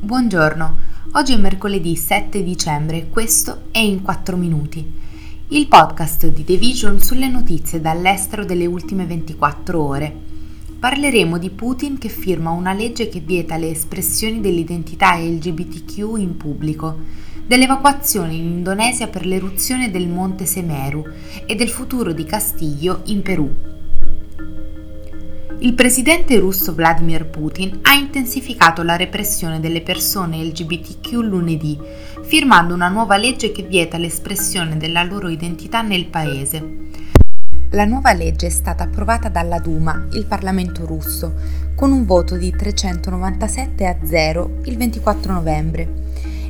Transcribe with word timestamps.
Buongiorno, 0.00 0.76
oggi 1.14 1.32
è 1.32 1.36
mercoledì 1.36 1.96
7 1.96 2.44
dicembre 2.44 2.98
e 2.98 3.08
questo 3.08 3.62
è 3.72 3.80
In 3.80 4.00
4 4.00 4.36
Minuti, 4.36 4.88
il 5.48 5.66
podcast 5.66 6.28
di 6.28 6.44
The 6.44 6.56
Vision 6.56 7.00
sulle 7.00 7.26
notizie 7.26 7.80
dall'estero 7.80 8.44
delle 8.44 8.64
ultime 8.64 9.06
24 9.06 9.82
ore. 9.82 10.14
Parleremo 10.78 11.36
di 11.36 11.50
Putin 11.50 11.98
che 11.98 12.08
firma 12.08 12.50
una 12.50 12.72
legge 12.74 13.08
che 13.08 13.18
vieta 13.18 13.56
le 13.56 13.70
espressioni 13.70 14.40
dell'identità 14.40 15.16
LGBTQ 15.16 15.98
in 16.16 16.36
pubblico, 16.36 16.98
dell'evacuazione 17.44 18.34
in 18.34 18.44
Indonesia 18.44 19.08
per 19.08 19.26
l'eruzione 19.26 19.90
del 19.90 20.06
monte 20.06 20.46
Semeru 20.46 21.04
e 21.44 21.56
del 21.56 21.68
futuro 21.68 22.12
di 22.12 22.22
Castiglio 22.22 23.00
in 23.06 23.20
Perù. 23.22 23.77
Il 25.60 25.74
presidente 25.74 26.38
russo 26.38 26.72
Vladimir 26.72 27.26
Putin 27.26 27.80
ha 27.82 27.92
intensificato 27.94 28.84
la 28.84 28.94
repressione 28.94 29.58
delle 29.58 29.82
persone 29.82 30.40
LGBTQ 30.44 31.14
lunedì, 31.14 31.76
firmando 32.22 32.74
una 32.74 32.86
nuova 32.86 33.16
legge 33.16 33.50
che 33.50 33.64
vieta 33.64 33.98
l'espressione 33.98 34.76
della 34.76 35.02
loro 35.02 35.26
identità 35.26 35.82
nel 35.82 36.06
paese. 36.06 36.76
La 37.70 37.84
nuova 37.86 38.12
legge 38.12 38.46
è 38.46 38.50
stata 38.50 38.84
approvata 38.84 39.28
dalla 39.28 39.58
Duma, 39.58 40.06
il 40.12 40.26
Parlamento 40.26 40.86
russo, 40.86 41.34
con 41.74 41.90
un 41.90 42.06
voto 42.06 42.36
di 42.36 42.52
397 42.52 43.84
a 43.84 43.96
0 44.00 44.60
il 44.66 44.76
24 44.76 45.32
novembre. 45.32 45.92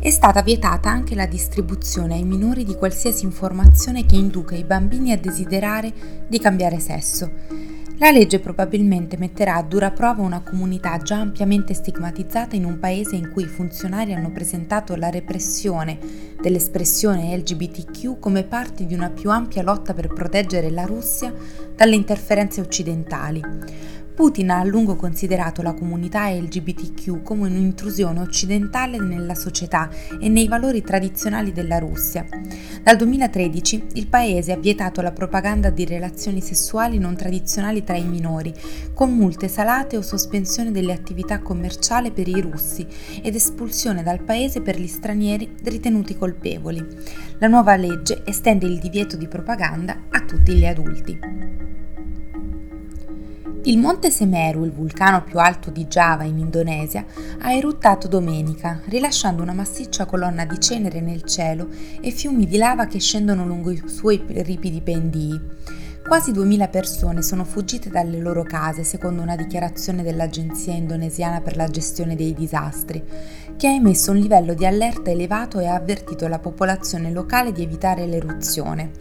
È 0.00 0.10
stata 0.10 0.42
vietata 0.42 0.90
anche 0.90 1.14
la 1.14 1.26
distribuzione 1.26 2.14
ai 2.14 2.24
minori 2.24 2.64
di 2.64 2.74
qualsiasi 2.74 3.24
informazione 3.24 4.04
che 4.04 4.16
induca 4.16 4.56
i 4.56 4.64
bambini 4.64 5.12
a 5.12 5.16
desiderare 5.16 5.92
di 6.26 6.40
cambiare 6.40 6.80
sesso 6.80 7.65
la 7.98 8.10
legge 8.10 8.40
probabilmente 8.40 9.16
metterà 9.16 9.54
a 9.54 9.62
dura 9.62 9.90
prova 9.90 10.20
una 10.20 10.42
comunità 10.42 10.98
già 10.98 11.16
ampiamente 11.16 11.72
stigmatizzata 11.72 12.54
in 12.54 12.66
un 12.66 12.78
paese 12.78 13.16
in 13.16 13.30
cui 13.32 13.44
i 13.44 13.48
funzionari 13.48 14.12
hanno 14.12 14.30
presentato 14.30 14.94
la 14.96 15.08
repressione 15.08 15.98
dell'espressione 16.38 17.34
LGBTQ 17.38 18.18
come 18.18 18.44
parte 18.44 18.84
di 18.84 18.92
una 18.92 19.08
più 19.08 19.30
ampia 19.30 19.62
lotta 19.62 19.94
per 19.94 20.08
proteggere 20.08 20.68
la 20.70 20.84
Russia 20.84 21.32
dalle 21.74 21.94
interferenze 21.94 22.60
occidentali. 22.60 23.42
Putin 24.16 24.48
ha 24.48 24.60
a 24.60 24.64
lungo 24.64 24.96
considerato 24.96 25.60
la 25.60 25.74
comunità 25.74 26.30
LGBTQ 26.30 27.22
come 27.22 27.48
un'intrusione 27.48 28.18
occidentale 28.20 28.98
nella 28.98 29.34
società 29.34 29.90
e 30.18 30.30
nei 30.30 30.48
valori 30.48 30.80
tradizionali 30.80 31.52
della 31.52 31.78
Russia. 31.78 32.24
Dal 32.82 32.96
2013 32.96 33.88
il 33.92 34.06
paese 34.06 34.52
ha 34.52 34.56
vietato 34.56 35.02
la 35.02 35.12
propaganda 35.12 35.68
di 35.68 35.84
relazioni 35.84 36.40
sessuali 36.40 36.96
non 36.96 37.14
tradizionali 37.14 37.84
tra 37.84 37.98
i 37.98 38.06
minori, 38.06 38.54
con 38.94 39.12
multe 39.12 39.48
salate 39.48 39.98
o 39.98 40.02
sospensione 40.02 40.70
delle 40.70 40.94
attività 40.94 41.40
commerciali 41.40 42.10
per 42.10 42.26
i 42.26 42.40
russi 42.40 42.86
ed 43.22 43.34
espulsione 43.34 44.02
dal 44.02 44.22
paese 44.22 44.62
per 44.62 44.80
gli 44.80 44.86
stranieri 44.86 45.56
ritenuti 45.62 46.16
colpevoli. 46.16 46.82
La 47.38 47.48
nuova 47.48 47.76
legge 47.76 48.22
estende 48.24 48.64
il 48.64 48.78
divieto 48.78 49.18
di 49.18 49.28
propaganda 49.28 50.04
a 50.08 50.22
tutti 50.22 50.54
gli 50.54 50.64
adulti. 50.64 51.85
Il 53.66 53.78
monte 53.78 54.12
Semeru, 54.12 54.64
il 54.64 54.70
vulcano 54.70 55.24
più 55.24 55.40
alto 55.40 55.70
di 55.70 55.86
Java 55.86 56.22
in 56.22 56.38
Indonesia, 56.38 57.04
ha 57.40 57.52
eruttato 57.52 58.06
domenica, 58.06 58.80
rilasciando 58.84 59.42
una 59.42 59.54
massiccia 59.54 60.04
colonna 60.04 60.44
di 60.44 60.60
cenere 60.60 61.00
nel 61.00 61.24
cielo 61.24 61.66
e 62.00 62.12
fiumi 62.12 62.46
di 62.46 62.58
lava 62.58 62.86
che 62.86 63.00
scendono 63.00 63.44
lungo 63.44 63.72
i 63.72 63.82
suoi 63.86 64.22
ripidi 64.24 64.80
pendii. 64.80 65.40
Quasi 66.06 66.30
2000 66.30 66.68
persone 66.68 67.22
sono 67.22 67.42
fuggite 67.42 67.90
dalle 67.90 68.20
loro 68.20 68.44
case, 68.44 68.84
secondo 68.84 69.20
una 69.20 69.34
dichiarazione 69.34 70.04
dell'Agenzia 70.04 70.72
indonesiana 70.72 71.40
per 71.40 71.56
la 71.56 71.66
gestione 71.66 72.14
dei 72.14 72.34
disastri, 72.34 73.02
che 73.56 73.66
ha 73.66 73.72
emesso 73.72 74.12
un 74.12 74.18
livello 74.18 74.54
di 74.54 74.64
allerta 74.64 75.10
elevato 75.10 75.58
e 75.58 75.66
ha 75.66 75.74
avvertito 75.74 76.28
la 76.28 76.38
popolazione 76.38 77.10
locale 77.10 77.50
di 77.50 77.64
evitare 77.64 78.06
l'eruzione. 78.06 78.92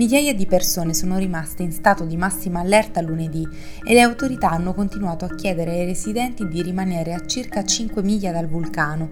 Migliaia 0.00 0.32
di 0.32 0.46
persone 0.46 0.94
sono 0.94 1.18
rimaste 1.18 1.62
in 1.62 1.72
stato 1.72 2.06
di 2.06 2.16
massima 2.16 2.60
allerta 2.60 3.02
lunedì 3.02 3.46
e 3.86 3.92
le 3.92 4.00
autorità 4.00 4.48
hanno 4.48 4.72
continuato 4.72 5.26
a 5.26 5.34
chiedere 5.34 5.72
ai 5.72 5.84
residenti 5.84 6.48
di 6.48 6.62
rimanere 6.62 7.12
a 7.12 7.26
circa 7.26 7.62
5 7.62 8.02
miglia 8.02 8.32
dal 8.32 8.48
vulcano. 8.48 9.10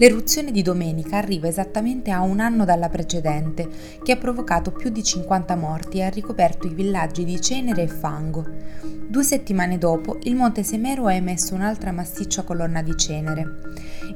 L'eruzione 0.00 0.52
di 0.52 0.62
domenica 0.62 1.16
arriva 1.16 1.48
esattamente 1.48 2.12
a 2.12 2.20
un 2.20 2.38
anno 2.38 2.64
dalla 2.64 2.88
precedente, 2.88 3.68
che 4.00 4.12
ha 4.12 4.16
provocato 4.16 4.70
più 4.70 4.90
di 4.90 5.02
50 5.02 5.56
morti 5.56 5.98
e 5.98 6.04
ha 6.04 6.08
ricoperto 6.08 6.68
i 6.68 6.74
villaggi 6.74 7.24
di 7.24 7.40
cenere 7.40 7.82
e 7.82 7.88
fango. 7.88 8.46
Due 9.08 9.24
settimane 9.24 9.76
dopo, 9.76 10.18
il 10.24 10.36
monte 10.36 10.62
Semeru 10.62 11.06
ha 11.06 11.14
emesso 11.14 11.54
un'altra 11.54 11.90
massiccia 11.90 12.42
colonna 12.44 12.80
di 12.82 12.94
cenere. 12.96 13.58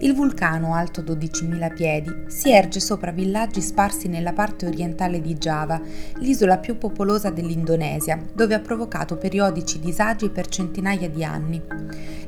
Il 0.01 0.15
vulcano, 0.15 0.75
alto 0.75 1.01
12.000 1.01 1.75
piedi, 1.75 2.25
si 2.29 2.53
erge 2.53 2.79
sopra 2.79 3.11
villaggi 3.11 3.61
sparsi 3.61 4.07
nella 4.07 4.35
parte 4.35 4.67
orientale 4.67 5.21
di 5.21 5.35
Java, 5.35 5.81
l'isola 6.17 6.59
più 6.59 6.77
popolosa 6.77 7.31
dell'Indonesia, 7.31 8.23
dove 8.33 8.55
ha 8.55 8.61
provocato 8.61 9.17
periodici 9.17 9.81
disagi 9.81 10.29
per 10.29 10.47
centinaia 10.49 11.09
di 11.09 11.25
anni. 11.25 11.63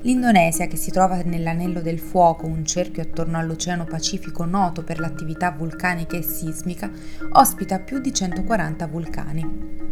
L'Indonesia, 0.00 0.66
che 0.66 0.76
si 0.76 0.90
trova 0.90 1.20
nell'anello 1.22 1.82
del 1.82 1.98
fuoco, 1.98 2.46
un 2.46 2.64
cerchio 2.64 3.02
attorno 3.02 3.38
all'Oceano 3.44 3.84
Pacifico 3.84 4.44
noto 4.44 4.82
per 4.82 4.98
l'attività 4.98 5.52
vulcanica 5.52 6.16
e 6.16 6.22
sismica, 6.22 6.90
ospita 7.32 7.78
più 7.78 8.00
di 8.00 8.12
140 8.12 8.86
vulcani. 8.88 9.82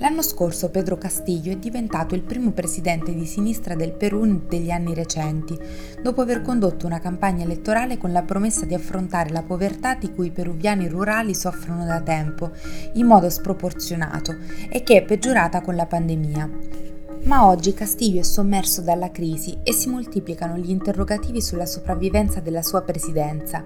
L'anno 0.00 0.22
scorso 0.22 0.70
Pedro 0.70 0.96
Castillo 0.96 1.52
è 1.52 1.56
diventato 1.56 2.14
il 2.14 2.22
primo 2.22 2.52
presidente 2.52 3.12
di 3.12 3.26
sinistra 3.26 3.74
del 3.74 3.92
Perù 3.92 4.46
degli 4.48 4.70
anni 4.70 4.94
recenti, 4.94 5.58
dopo 6.02 6.22
aver 6.22 6.40
condotto 6.40 6.86
una 6.86 7.00
campagna 7.00 7.44
elettorale 7.44 7.98
con 7.98 8.10
la 8.10 8.22
promessa 8.22 8.64
di 8.64 8.72
affrontare 8.72 9.28
la 9.28 9.42
povertà 9.42 9.96
di 9.96 10.10
cui 10.14 10.28
i 10.28 10.30
peruviani 10.30 10.88
rurali 10.88 11.34
soffrono 11.34 11.84
da 11.84 12.00
tempo, 12.00 12.50
in 12.94 13.04
modo 13.04 13.28
sproporzionato, 13.28 14.36
e 14.70 14.82
che 14.82 14.96
è 14.96 15.04
peggiorata 15.04 15.60
con 15.60 15.76
la 15.76 15.84
pandemia. 15.84 16.89
Ma 17.24 17.46
oggi 17.46 17.74
Castillo 17.74 18.20
è 18.20 18.22
sommerso 18.22 18.80
dalla 18.80 19.10
crisi 19.10 19.58
e 19.62 19.72
si 19.72 19.88
moltiplicano 19.88 20.56
gli 20.56 20.70
interrogativi 20.70 21.42
sulla 21.42 21.66
sopravvivenza 21.66 22.40
della 22.40 22.62
sua 22.62 22.80
presidenza. 22.80 23.62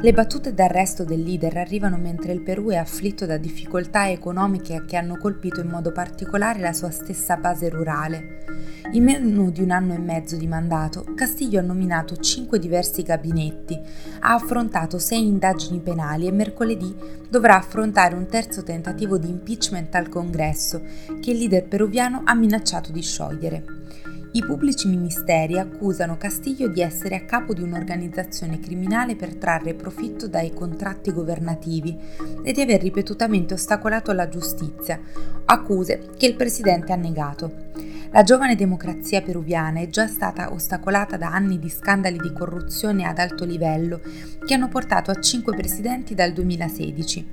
Le 0.00 0.12
battute 0.12 0.54
d'arresto 0.54 1.04
del 1.04 1.20
leader 1.20 1.56
arrivano 1.56 1.96
mentre 1.96 2.32
il 2.32 2.42
Perù 2.42 2.68
è 2.68 2.76
afflitto 2.76 3.26
da 3.26 3.36
difficoltà 3.36 4.08
economiche 4.08 4.84
che 4.86 4.96
hanno 4.96 5.18
colpito 5.18 5.60
in 5.60 5.68
modo 5.68 5.90
particolare 5.92 6.60
la 6.60 6.72
sua 6.72 6.90
stessa 6.90 7.36
base 7.36 7.68
rurale. 7.68 8.44
In 8.94 9.04
meno 9.04 9.48
di 9.48 9.62
un 9.62 9.70
anno 9.70 9.94
e 9.94 9.98
mezzo 9.98 10.36
di 10.36 10.46
mandato, 10.46 11.06
Castillo 11.14 11.58
ha 11.58 11.62
nominato 11.62 12.18
cinque 12.18 12.58
diversi 12.58 13.02
gabinetti, 13.02 13.80
ha 14.20 14.34
affrontato 14.34 14.98
sei 14.98 15.26
indagini 15.26 15.80
penali 15.80 16.26
e 16.26 16.30
mercoledì 16.30 16.94
dovrà 17.26 17.56
affrontare 17.56 18.14
un 18.14 18.26
terzo 18.26 18.62
tentativo 18.62 19.16
di 19.16 19.30
impeachment 19.30 19.94
al 19.94 20.10
Congresso, 20.10 20.82
che 21.20 21.30
il 21.30 21.38
leader 21.38 21.64
peruviano 21.64 22.20
ha 22.24 22.34
minacciato 22.34 22.92
di 22.92 23.00
sciogliere. 23.00 23.64
I 24.32 24.44
pubblici 24.44 24.88
ministeri 24.88 25.58
accusano 25.58 26.18
Castillo 26.18 26.68
di 26.68 26.82
essere 26.82 27.16
a 27.16 27.24
capo 27.24 27.54
di 27.54 27.62
un'organizzazione 27.62 28.60
criminale 28.60 29.16
per 29.16 29.36
trarre 29.36 29.72
profitto 29.72 30.28
dai 30.28 30.52
contratti 30.52 31.14
governativi 31.14 31.98
e 32.42 32.52
di 32.52 32.60
aver 32.60 32.82
ripetutamente 32.82 33.54
ostacolato 33.54 34.12
la 34.12 34.28
giustizia, 34.28 35.00
accuse 35.46 36.10
che 36.18 36.26
il 36.26 36.36
presidente 36.36 36.92
ha 36.92 36.96
negato. 36.96 37.70
La 38.14 38.24
giovane 38.24 38.56
democrazia 38.56 39.22
peruviana 39.22 39.80
è 39.80 39.88
già 39.88 40.06
stata 40.06 40.52
ostacolata 40.52 41.16
da 41.16 41.32
anni 41.32 41.58
di 41.58 41.70
scandali 41.70 42.18
di 42.18 42.30
corruzione 42.30 43.06
ad 43.06 43.18
alto 43.18 43.46
livello 43.46 44.02
che 44.44 44.52
hanno 44.52 44.68
portato 44.68 45.10
a 45.10 45.18
cinque 45.18 45.56
presidenti 45.56 46.14
dal 46.14 46.34
2016. 46.34 47.26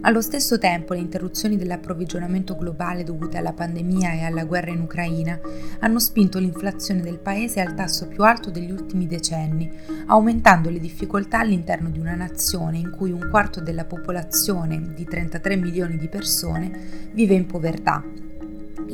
Allo 0.00 0.22
stesso 0.22 0.56
tempo 0.56 0.94
le 0.94 1.00
interruzioni 1.00 1.58
dell'approvvigionamento 1.58 2.56
globale 2.56 3.04
dovute 3.04 3.36
alla 3.36 3.52
pandemia 3.52 4.12
e 4.12 4.22
alla 4.22 4.44
guerra 4.44 4.70
in 4.70 4.80
Ucraina 4.80 5.38
hanno 5.80 5.98
spinto 5.98 6.38
l'inflazione 6.38 7.02
del 7.02 7.18
paese 7.18 7.60
al 7.60 7.74
tasso 7.74 8.08
più 8.08 8.24
alto 8.24 8.50
degli 8.50 8.70
ultimi 8.70 9.06
decenni, 9.06 9.70
aumentando 10.06 10.70
le 10.70 10.80
difficoltà 10.80 11.40
all'interno 11.40 11.90
di 11.90 11.98
una 11.98 12.14
nazione 12.14 12.78
in 12.78 12.90
cui 12.90 13.10
un 13.10 13.28
quarto 13.30 13.60
della 13.60 13.84
popolazione, 13.84 14.94
di 14.94 15.04
33 15.04 15.56
milioni 15.56 15.98
di 15.98 16.08
persone, 16.08 17.10
vive 17.12 17.34
in 17.34 17.44
povertà. 17.44 18.02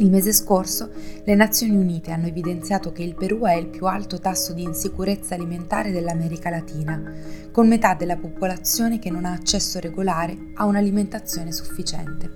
Il 0.01 0.09
mese 0.09 0.33
scorso 0.33 0.93
le 1.25 1.35
Nazioni 1.35 1.77
Unite 1.77 2.11
hanno 2.11 2.27
evidenziato 2.27 2.91
che 2.91 3.03
il 3.03 3.15
Perù 3.15 3.45
ha 3.45 3.53
il 3.53 3.67
più 3.67 3.85
alto 3.85 4.19
tasso 4.19 4.55
di 4.55 4.63
insicurezza 4.63 5.35
alimentare 5.35 5.91
dell'America 5.91 6.49
Latina, 6.49 7.03
con 7.53 7.69
metà 7.69 7.93
della 7.93 8.17
popolazione 8.17 8.99
che 8.99 9.11
non 9.11 9.27
ha 9.27 9.33
accesso 9.33 9.79
regolare 9.79 10.53
a 10.55 10.65
un'alimentazione 10.65 11.53
sufficiente. 11.53 12.31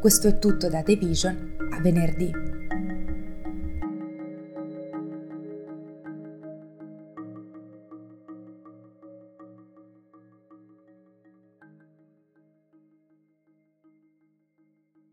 Questo 0.00 0.28
è 0.28 0.38
tutto 0.38 0.68
da 0.68 0.84
The 0.84 0.94
Vision, 0.94 1.56
a 1.72 1.80
venerdì. 1.80 2.43